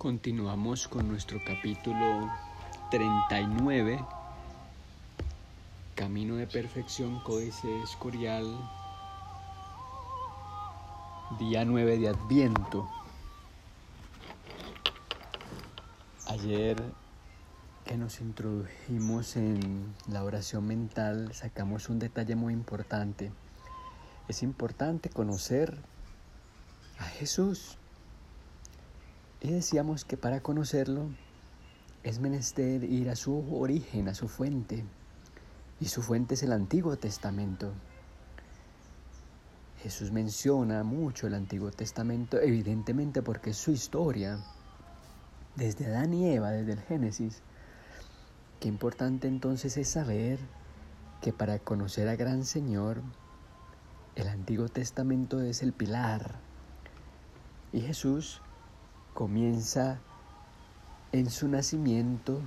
[0.00, 2.32] Continuamos con nuestro capítulo
[2.90, 4.02] 39,
[5.94, 8.46] Camino de Perfección, Códice Escorial,
[11.38, 12.88] día 9 de Adviento.
[16.28, 16.82] Ayer
[17.84, 23.32] que nos introdujimos en la oración mental sacamos un detalle muy importante.
[24.28, 25.76] Es importante conocer
[26.98, 27.76] a Jesús
[29.40, 31.08] y decíamos que para conocerlo
[32.02, 34.84] es menester ir a su origen, a su fuente.
[35.80, 37.72] Y su fuente es el Antiguo Testamento.
[39.82, 44.38] Jesús menciona mucho el Antiguo Testamento, evidentemente porque es su historia.
[45.56, 47.42] Desde Adán y Eva, desde el Génesis.
[48.60, 50.38] Qué importante entonces es saber
[51.22, 53.02] que para conocer a Gran Señor,
[54.16, 56.36] el Antiguo Testamento es el pilar.
[57.72, 58.42] Y Jesús
[59.14, 59.98] comienza
[61.12, 62.40] en su nacimiento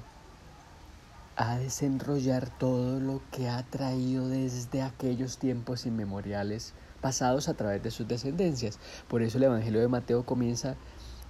[1.36, 7.92] a desenrollar todo lo que ha traído desde aquellos tiempos inmemoriales pasados a través de
[7.92, 8.80] sus descendencias.
[9.08, 10.76] Por eso el Evangelio de Mateo comienza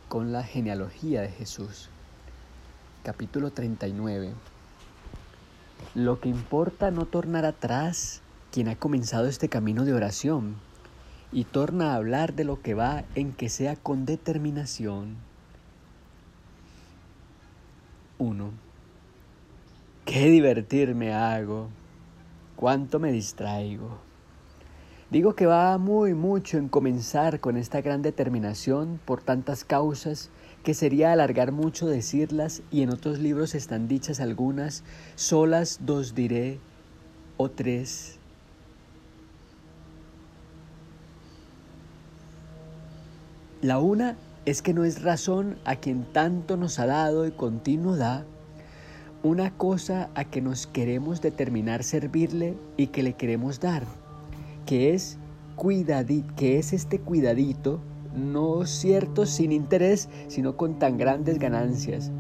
[0.10, 1.90] con la genealogía de Jesús.
[3.04, 4.34] Capítulo 39.
[5.96, 10.58] Lo que importa no tornar atrás quien ha comenzado este camino de oración
[11.34, 15.18] y torna a hablar de lo que va en que sea con determinación.
[18.20, 18.52] 1.
[20.06, 21.70] Qué divertirme hago,
[22.56, 23.98] cuánto me distraigo.
[25.10, 30.30] Digo que va muy mucho en comenzar con esta gran determinación por tantas causas
[30.64, 34.84] que sería alargar mucho decirlas y en otros libros están dichas algunas,
[35.16, 36.60] solas dos diré
[37.38, 38.20] o tres
[43.64, 47.96] La una es que no es razón a quien tanto nos ha dado y continuo
[47.96, 48.26] da,
[49.24, 53.86] una cosa a que nos queremos determinar servirle y que le queremos dar,
[54.66, 55.18] que es
[56.36, 57.80] que es este cuidadito,
[58.14, 62.12] no cierto sin interés, sino con tan grandes ganancias.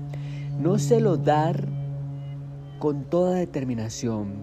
[0.62, 1.68] No se lo dar
[2.80, 4.36] con toda determinación,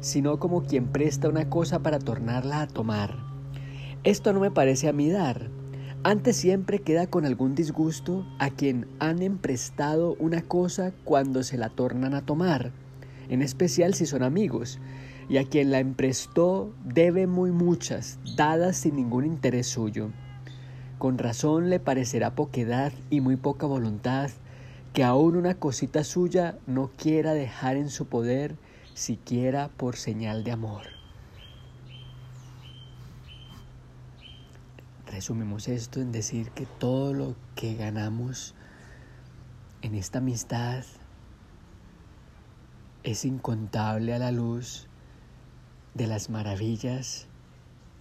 [0.00, 3.16] sino como quien presta una cosa para tornarla a tomar.
[4.02, 5.48] Esto no me parece a mí dar,
[6.04, 11.70] antes siempre queda con algún disgusto a quien han emprestado una cosa cuando se la
[11.70, 12.72] tornan a tomar,
[13.30, 14.78] en especial si son amigos,
[15.30, 20.10] y a quien la emprestó debe muy muchas, dadas sin ningún interés suyo.
[20.98, 24.30] Con razón le parecerá poquedad y muy poca voluntad
[24.92, 28.56] que aún una cosita suya no quiera dejar en su poder
[28.92, 30.93] siquiera por señal de amor.
[35.14, 38.56] Resumimos esto en decir que todo lo que ganamos
[39.80, 40.82] en esta amistad
[43.04, 44.88] es incontable a la luz
[45.94, 47.28] de las maravillas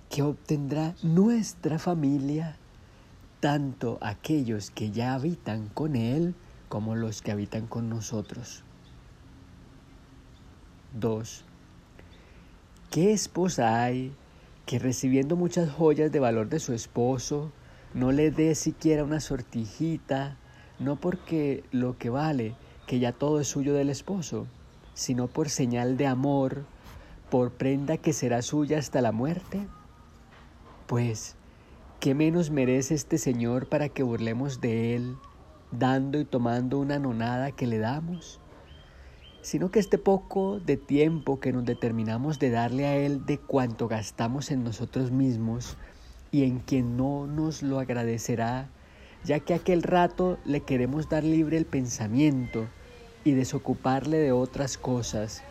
[0.10, 2.58] que obtendrá nuestra familia,
[3.40, 6.34] tanto aquellos que ya habitan con Él
[6.68, 8.64] como los que habitan con nosotros.
[11.00, 11.46] 2.
[12.90, 14.16] ¿Qué esposa hay
[14.66, 17.52] que recibiendo muchas joyas de valor de su esposo,
[17.94, 20.38] no le dé siquiera una sortijita,
[20.80, 22.56] no porque lo que vale,
[22.88, 24.48] que ya todo es suyo del esposo,
[24.94, 26.66] sino por señal de amor,
[27.30, 29.68] por prenda que será suya hasta la muerte?
[30.88, 31.36] Pues,
[32.00, 35.16] ¿qué menos merece este Señor para que burlemos de Él,
[35.72, 38.40] dando y tomando una nonada que le damos?
[39.44, 43.90] Sino que este poco de tiempo que nos determinamos de darle a Él de cuanto
[43.90, 45.78] gastamos en nosotros mismos
[46.32, 48.70] y en quien no nos lo agradecerá,
[49.26, 52.68] ya que aquel rato le queremos dar libre el pensamiento
[53.26, 55.44] y desocuparle de otras cosas,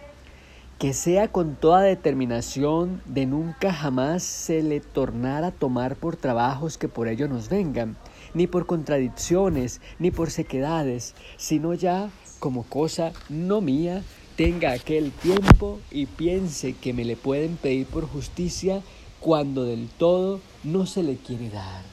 [0.79, 6.79] que sea con toda determinación de nunca jamás se le tornar a tomar por trabajos
[6.79, 7.97] que por ello nos vengan,
[8.33, 12.11] ni por contradicciones, ni por sequedades, sino ya
[12.43, 14.03] como cosa no mía,
[14.35, 18.83] tenga aquel tiempo y piense que me le pueden pedir por justicia
[19.21, 21.92] cuando del todo no se le quiere dar.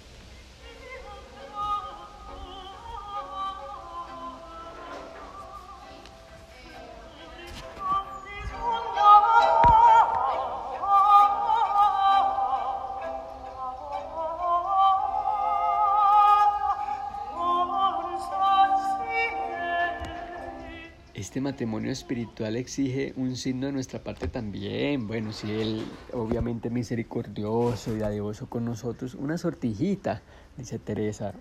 [21.39, 25.07] Este matrimonio espiritual exige un signo de nuestra parte también.
[25.07, 30.21] Bueno, si Él obviamente misericordioso y dadivoso con nosotros, una sortijita,
[30.57, 31.33] dice Teresa,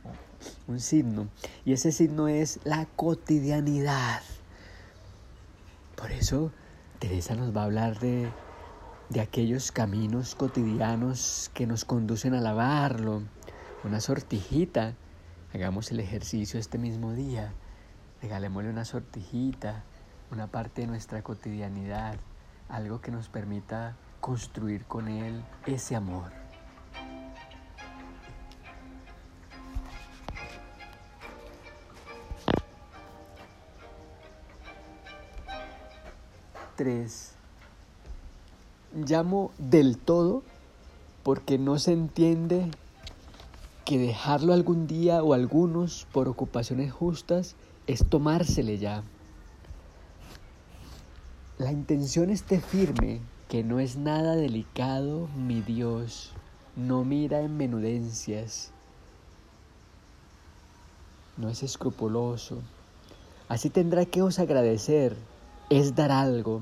[0.69, 1.27] un signo.
[1.65, 4.23] Y ese signo es la cotidianidad.
[5.97, 6.53] Por eso
[7.01, 8.29] Teresa nos va a hablar de,
[9.09, 13.25] de aquellos caminos cotidianos que nos conducen a lavarlo.
[13.83, 14.95] Una sortijita.
[15.53, 17.53] Hagamos el ejercicio este mismo día
[18.21, 19.85] Regalémosle una sortijita,
[20.31, 22.17] una parte de nuestra cotidianidad,
[22.69, 26.33] algo que nos permita construir con Él ese amor.
[36.77, 37.35] Tres.
[38.95, 40.43] Llamo del todo
[41.23, 42.71] porque no se entiende
[43.85, 47.57] que dejarlo algún día o algunos por ocupaciones justas
[47.89, 49.03] es tomársele ya.
[51.57, 56.33] La intención esté firme, que no es nada delicado, mi Dios,
[56.77, 58.71] no mira en menudencias,
[61.39, 62.59] no es escrupuloso.
[63.49, 65.17] Así tendrá que os agradecer,
[65.71, 66.61] es dar algo.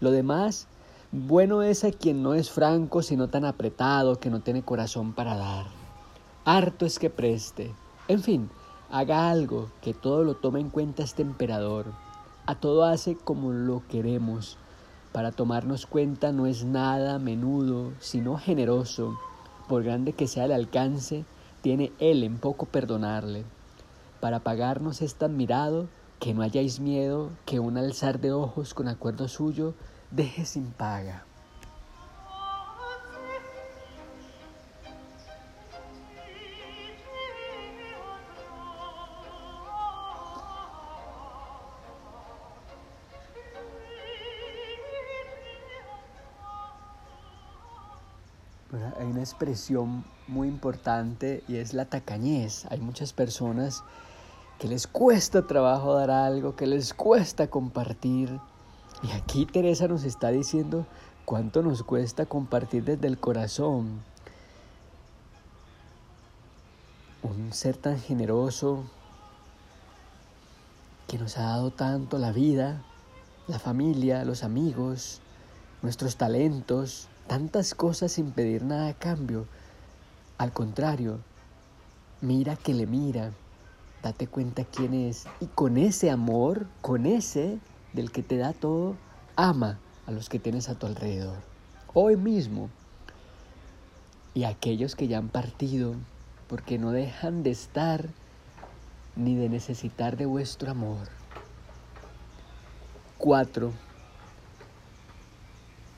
[0.00, 0.66] Lo demás,
[1.10, 5.34] bueno es a quien no es franco, sino tan apretado que no tiene corazón para
[5.34, 5.66] dar.
[6.44, 7.74] Harto es que preste.
[8.06, 8.50] En fin,
[8.90, 11.84] Haga algo, que todo lo tome en cuenta este emperador.
[12.46, 14.56] A todo hace como lo queremos.
[15.12, 19.18] Para tomarnos cuenta no es nada menudo, sino generoso.
[19.68, 21.26] Por grande que sea el alcance,
[21.60, 23.44] tiene él en poco perdonarle.
[24.20, 25.86] Para pagarnos es tan mirado
[26.18, 29.74] que no hayáis miedo que un alzar de ojos con acuerdo suyo
[30.10, 31.27] deje sin paga.
[48.72, 52.66] Hay una expresión muy importante y es la tacañez.
[52.70, 53.82] Hay muchas personas
[54.58, 58.38] que les cuesta trabajo dar algo, que les cuesta compartir.
[59.02, 60.86] Y aquí Teresa nos está diciendo
[61.24, 64.00] cuánto nos cuesta compartir desde el corazón.
[67.22, 68.84] Un ser tan generoso
[71.06, 72.82] que nos ha dado tanto la vida,
[73.46, 75.20] la familia, los amigos,
[75.80, 79.46] nuestros talentos, tantas cosas sin pedir nada a cambio.
[80.38, 81.20] Al contrario,
[82.20, 83.30] mira que le mira,
[84.02, 87.58] date cuenta quién es y con ese amor, con ese
[87.92, 88.96] del que te da todo,
[89.36, 91.38] ama a los que tienes a tu alrededor.
[91.94, 92.70] Hoy mismo.
[94.34, 95.94] Y aquellos que ya han partido,
[96.48, 98.08] porque no dejan de estar
[99.16, 101.08] ni de necesitar de vuestro amor.
[103.18, 103.72] Cuatro.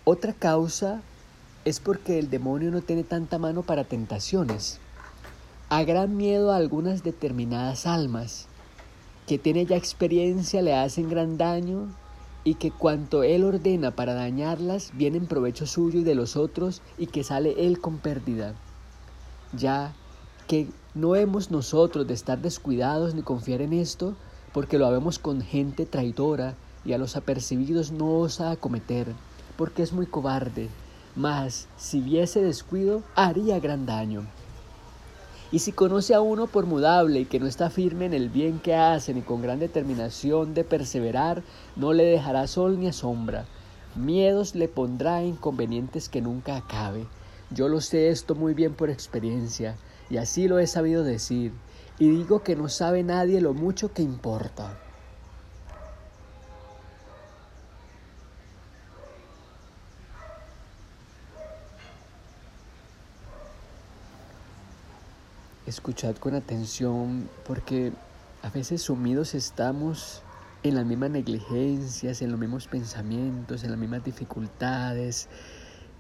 [0.05, 1.03] Otra causa
[1.65, 4.79] es porque el demonio no tiene tanta mano para tentaciones.
[5.69, 8.47] A gran miedo a algunas determinadas almas,
[9.27, 11.89] que tiene ya experiencia le hacen gran daño
[12.45, 16.81] y que cuanto él ordena para dañarlas viene en provecho suyo y de los otros
[16.97, 18.55] y que sale él con pérdida.
[19.53, 19.93] Ya
[20.49, 24.17] que no hemos nosotros de estar descuidados ni confiar en esto,
[24.53, 26.55] porque lo habemos con gente traidora
[26.87, 29.07] y a los apercibidos no osa acometer,
[29.57, 30.71] porque es muy cobarde
[31.21, 34.27] mas si viese descuido haría gran daño.
[35.53, 38.59] Y si conoce a uno por mudable y que no está firme en el bien
[38.59, 41.43] que hace ni con gran determinación de perseverar,
[41.77, 43.45] no le dejará sol ni sombra.
[43.97, 47.07] Miedos le pondrá inconvenientes que nunca acabe.
[47.51, 49.77] Yo lo sé esto muy bien por experiencia,
[50.09, 51.53] y así lo he sabido decir,
[51.99, 54.79] y digo que no sabe nadie lo mucho que importa.
[65.71, 67.93] Escuchad con atención porque
[68.43, 70.21] a veces sumidos estamos
[70.65, 75.29] en las mismas negligencias, en los mismos pensamientos, en las mismas dificultades,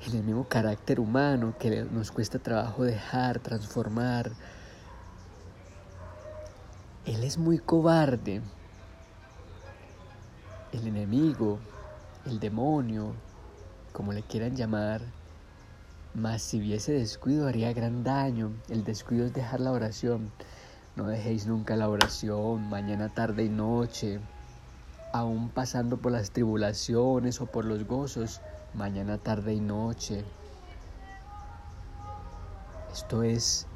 [0.05, 4.33] en el mismo carácter humano que nos cuesta trabajo dejar, transformar.
[7.05, 8.43] Él es muy cobarde.
[10.73, 11.61] El enemigo,
[12.27, 13.15] el demonio,
[13.93, 15.00] como le quieran llamar,
[16.14, 18.52] mas si viese descuido haría gran daño.
[18.69, 20.33] El descuido es dejar la oración.
[20.97, 24.21] No dejéis nunca la oración, mañana, tarde y noche.
[25.12, 28.40] Aún pasando por las tribulaciones o por los gozos,
[28.75, 30.25] mañana, tarde y noche.
[32.93, 33.67] Esto es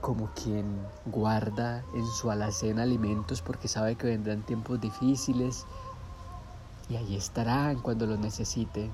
[0.00, 5.66] como quien guarda en su alacena alimentos porque sabe que vendrán tiempos difíciles
[6.88, 8.90] y allí estarán cuando los necesite.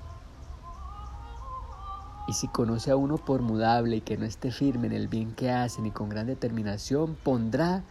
[2.27, 5.35] Y si conoce a uno por mudable y que no esté firme en el bien
[5.35, 7.83] que hace ni con gran determinación, pondrá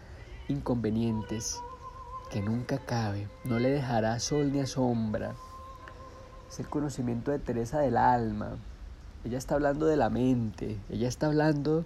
[0.48, 1.60] inconvenientes
[2.32, 5.36] que nunca cabe, no le dejará sol ni sombra.
[6.50, 8.58] Es el conocimiento de Teresa del alma.
[9.24, 11.86] Ella está hablando de la mente, ella está hablando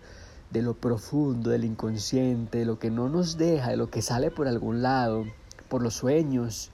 [0.50, 4.32] de lo profundo, del inconsciente, de lo que no nos deja, de lo que sale
[4.32, 5.25] por algún lado,
[5.68, 6.72] por los sueños.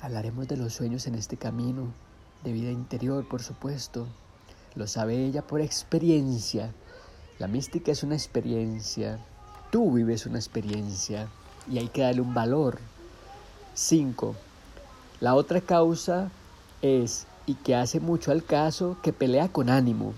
[0.00, 2.05] Hablaremos de los sueños en este camino
[2.46, 4.06] de vida interior, por supuesto.
[4.76, 6.72] Lo sabe ella por experiencia.
[7.40, 9.18] La mística es una experiencia.
[9.72, 11.26] Tú vives una experiencia
[11.68, 12.78] y hay que darle un valor.
[13.74, 14.36] 5.
[15.20, 16.30] La otra causa
[16.82, 20.14] es, y que hace mucho al caso, que pelea con ánimo.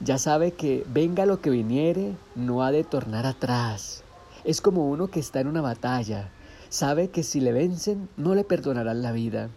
[0.00, 4.02] Ya sabe que venga lo que viniere, no ha de tornar atrás.
[4.44, 6.28] Es como uno que está en una batalla.
[6.68, 9.48] Sabe que si le vencen, no le perdonarán la vida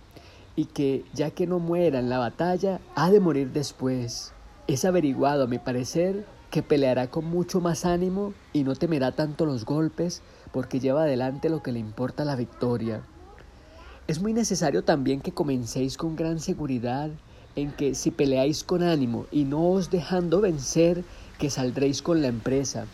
[0.56, 4.34] y que, ya que no muera en la batalla, ha de morir después.
[4.68, 9.46] Es averiguado, a mi parecer, que peleará con mucho más ánimo y no temerá tanto
[9.46, 10.22] los golpes
[10.52, 13.02] porque lleva adelante lo que le importa la victoria.
[14.08, 17.10] Es muy necesario también que comencéis con gran seguridad
[17.56, 21.04] en que si peleáis con ánimo y no os dejando vencer,
[21.40, 22.86] que saldréis con la empresa.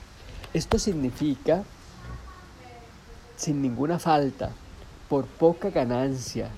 [0.54, 1.64] Esto significa,
[3.36, 4.52] sin ninguna falta,
[5.10, 6.50] por poca ganancia,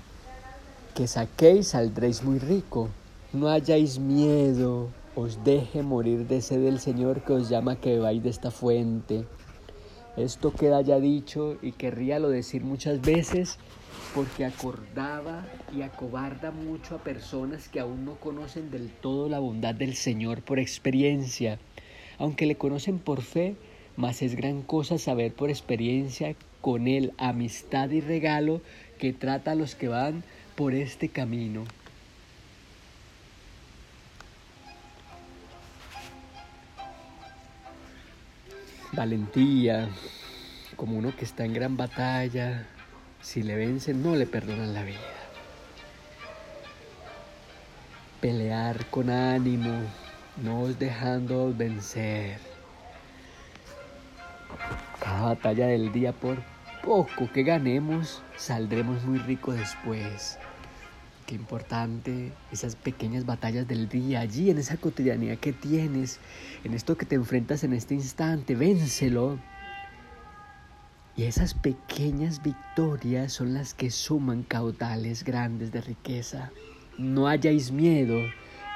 [0.94, 2.90] que saquéis saldréis muy rico.
[3.34, 8.22] No hayáis miedo, os deje morir de sed el Señor que os llama que bebáis
[8.22, 9.26] de esta fuente.
[10.18, 13.58] Esto queda ya dicho y querría lo decir muchas veces
[14.14, 15.44] porque acordaba
[15.76, 20.44] y acobarda mucho a personas que aún no conocen del todo la bondad del Señor
[20.44, 21.58] por experiencia.
[22.20, 23.56] Aunque le conocen por fe,
[23.98, 28.62] mas es gran cosa saber por experiencia con Él amistad y regalo
[29.00, 30.24] que trata a los que van
[30.56, 31.64] por este camino.
[38.92, 39.90] Valentía,
[40.76, 42.68] como uno que está en gran batalla,
[43.22, 45.00] si le vencen no le perdonan la vida.
[48.22, 49.82] Pelear con ánimo,
[50.38, 52.38] no os dejando vencer.
[55.00, 56.53] Cada batalla del día por
[56.84, 60.38] poco que ganemos, saldremos muy ricos después.
[61.26, 66.20] Qué importante esas pequeñas batallas del día, allí en esa cotidianidad que tienes,
[66.66, 69.40] en esto que te enfrentas en este instante, vénselo.
[71.16, 76.52] Y esas pequeñas victorias son las que suman caudales grandes de riqueza.
[76.98, 78.20] No hayáis miedo,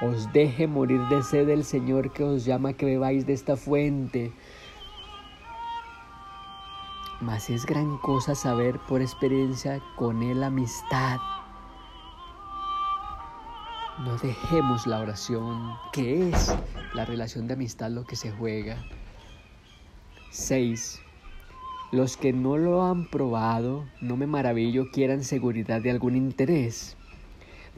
[0.01, 4.31] os deje morir de sed el Señor que os llama que bebáis de esta fuente.
[7.19, 11.17] Mas es gran cosa saber por experiencia con Él amistad.
[14.05, 16.55] No dejemos la oración, que es
[16.93, 18.77] la relación de amistad lo que se juega.
[20.29, 21.01] 6.
[21.91, 26.97] Los que no lo han probado, no me maravillo quieran seguridad de algún interés.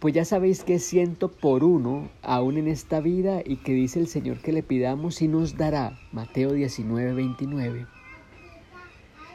[0.02, 4.08] Pues ya sabéis que siento por uno aún en esta vida y que dice el
[4.08, 5.98] Señor que le pidamos y nos dará.
[6.12, 7.99] Mateo 19, 29.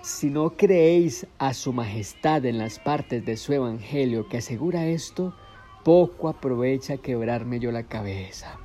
[0.05, 5.35] Si no creéis a su majestad en las partes de su evangelio que asegura esto,
[5.83, 8.59] poco aprovecha quebrarme yo la cabeza.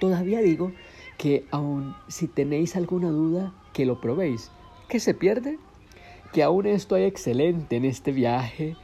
[0.00, 0.72] Todavía digo
[1.18, 4.50] que aun si tenéis alguna duda, que lo probéis.
[4.88, 5.58] ¿Qué se pierde?
[6.32, 8.76] Que aún estoy excelente en este viaje,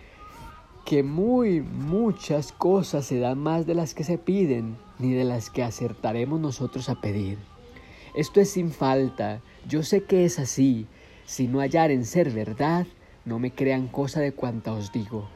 [0.84, 5.48] que muy muchas cosas se dan más de las que se piden, ni de las
[5.48, 7.38] que acertaremos nosotros a pedir.
[8.14, 10.86] Esto es sin falta, yo sé que es así,
[11.28, 12.86] si no hallaren ser verdad,
[13.26, 15.28] no me crean cosa de cuanta os digo.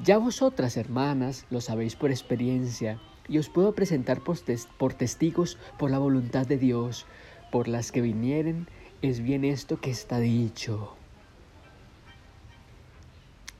[0.00, 5.98] Ya vosotras, hermanas, lo sabéis por experiencia, y os puedo presentar por testigos por la
[5.98, 7.04] voluntad de Dios,
[7.50, 8.68] por las que vinieren,
[9.02, 10.94] es bien esto que está dicho.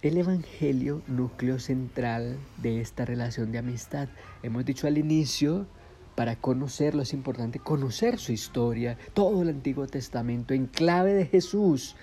[0.01, 4.09] El Evangelio, núcleo central de esta relación de amistad.
[4.45, 5.67] Hemos dicho al inicio
[6.15, 11.97] para conocerlo es importante conocer su historia, todo el Antiguo Testamento en clave de Jesús,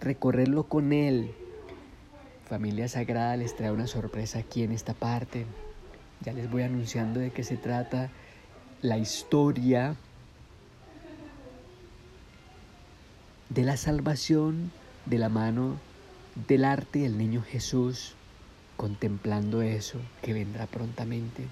[0.00, 1.32] recorrerlo con Él.
[2.48, 5.46] Familia Sagrada les trae una sorpresa aquí en esta parte.
[6.24, 8.10] Ya les voy anunciando de qué se trata
[8.82, 9.96] la historia
[13.48, 14.70] de la salvación
[15.06, 15.76] de la mano
[16.48, 18.14] del arte del niño Jesús,
[18.76, 21.44] contemplando eso que vendrá prontamente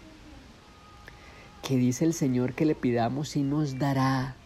[1.67, 4.37] que dice el Señor que le pidamos y nos dará.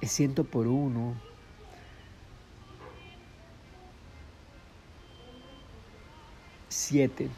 [0.00, 1.14] Es ciento por uno.
[6.68, 7.28] 7.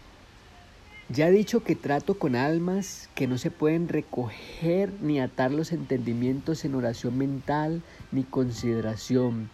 [1.08, 5.72] Ya he dicho que trato con almas que no se pueden recoger ni atar los
[5.72, 7.82] entendimientos en oración mental
[8.12, 9.50] ni consideración.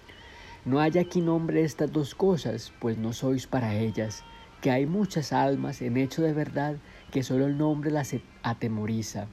[0.64, 4.22] No hay aquí nombre estas dos cosas, pues no sois para ellas,
[4.60, 6.76] que hay muchas almas en hecho de verdad
[7.10, 9.26] que solo el nombre las atemoriza.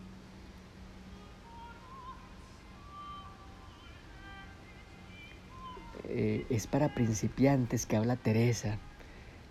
[6.10, 8.78] Eh, es para principiantes que habla Teresa.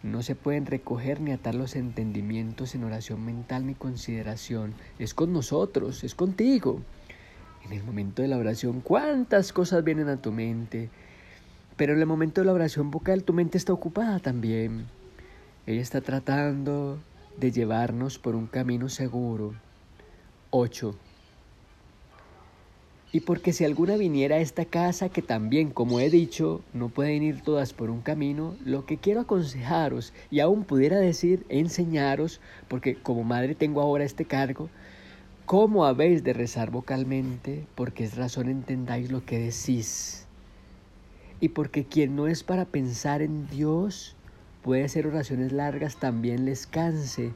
[0.02, 4.75] No se pueden recoger ni atar los entendimientos en oración mental ni consideración.
[4.99, 6.80] Es con nosotros, es contigo.
[7.64, 10.88] En el momento de la oración, ¿cuántas cosas vienen a tu mente?
[11.76, 14.87] Pero en el momento de la oración vocal, tu mente está ocupada también.
[15.67, 16.99] Ella está tratando
[17.39, 19.55] de llevarnos por un camino seguro.
[20.51, 20.95] 8.
[23.11, 27.25] Y porque si alguna viniera a esta casa, que también, como he dicho, no pueden
[27.25, 32.95] ir todas por un camino, lo que quiero aconsejaros, y aún pudiera decir enseñaros, porque
[32.95, 34.69] como madre tengo ahora este cargo,
[35.47, 40.27] cómo habéis de rezar vocalmente, porque es razón entendáis lo que decís.
[41.41, 44.16] Y porque quien no es para pensar en Dios,
[44.67, 47.33] puede hacer oraciones largas, también les canse.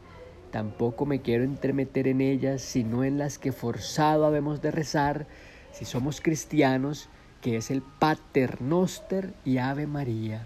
[0.51, 5.29] Tampoco me quiero entremeter en ellas, sino en las que forzado habemos de rezar,
[5.71, 7.09] si somos cristianos,
[7.41, 10.45] que es el Pater Noster y Ave María.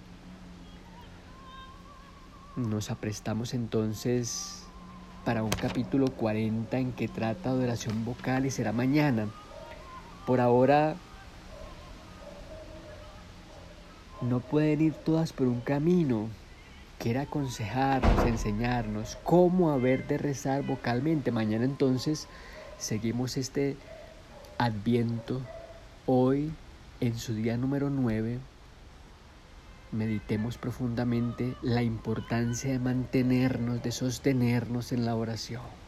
[2.54, 4.64] Nos aprestamos entonces
[5.24, 9.28] para un capítulo 40 en que trata de oración vocal y será mañana.
[10.26, 10.96] Por ahora
[14.20, 16.28] no pueden ir todas por un camino.
[16.98, 21.30] Quiere aconsejarnos, enseñarnos cómo haber de rezar vocalmente.
[21.32, 22.28] Mañana entonces
[22.78, 23.76] seguimos este
[24.56, 25.40] Adviento,
[26.06, 26.52] hoy
[27.00, 28.38] en su día número 9,
[29.90, 35.83] meditemos profundamente la importancia de mantenernos, de sostenernos en la oración.